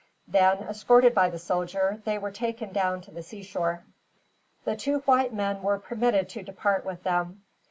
Then, 0.27 0.63
escorted 0.63 1.13
by 1.13 1.29
the 1.29 1.37
soldier, 1.37 2.01
they 2.05 2.17
were 2.17 2.31
taken 2.31 2.73
down 2.73 3.01
to 3.01 3.11
the 3.11 3.21
seashore. 3.21 3.83
The 4.65 4.75
two 4.75 5.01
white 5.01 5.31
men 5.31 5.61
were 5.61 5.77
permitted 5.77 6.27
to 6.29 6.41
depart 6.41 6.83
with 6.83 7.03
them. 7.03 7.43